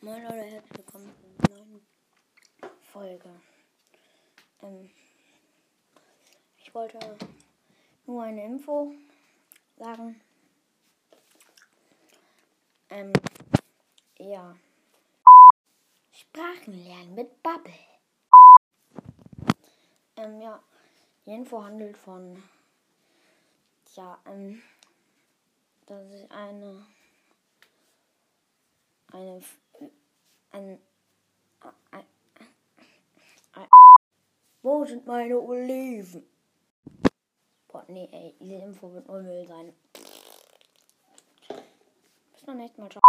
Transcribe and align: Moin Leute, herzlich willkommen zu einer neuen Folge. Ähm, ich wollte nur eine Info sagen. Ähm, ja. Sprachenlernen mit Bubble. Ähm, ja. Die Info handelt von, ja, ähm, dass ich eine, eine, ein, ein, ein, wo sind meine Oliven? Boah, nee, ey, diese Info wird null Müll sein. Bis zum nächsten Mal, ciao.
Moin 0.00 0.22
Leute, 0.22 0.44
herzlich 0.44 0.78
willkommen 0.78 1.12
zu 1.12 1.52
einer 1.52 1.64
neuen 1.64 1.86
Folge. 2.92 3.30
Ähm, 4.62 4.90
ich 6.56 6.72
wollte 6.72 7.18
nur 8.06 8.22
eine 8.22 8.44
Info 8.44 8.92
sagen. 9.76 10.20
Ähm, 12.90 13.12
ja. 14.18 14.56
Sprachenlernen 16.12 17.16
mit 17.16 17.42
Bubble. 17.42 17.74
Ähm, 20.14 20.40
ja. 20.40 20.62
Die 21.26 21.32
Info 21.32 21.64
handelt 21.64 21.96
von, 21.96 22.40
ja, 23.96 24.16
ähm, 24.26 24.62
dass 25.86 26.08
ich 26.12 26.30
eine, 26.30 26.86
eine, 29.10 29.42
ein, 30.52 30.78
ein, 31.90 32.04
ein, 33.52 33.68
wo 34.62 34.84
sind 34.84 35.06
meine 35.06 35.38
Oliven? 35.38 36.24
Boah, 37.68 37.84
nee, 37.88 38.08
ey, 38.12 38.36
diese 38.40 38.54
Info 38.54 38.92
wird 38.92 39.06
null 39.08 39.22
Müll 39.22 39.46
sein. 39.46 39.72
Bis 42.32 42.42
zum 42.44 42.56
nächsten 42.56 42.80
Mal, 42.80 42.90
ciao. 42.90 43.02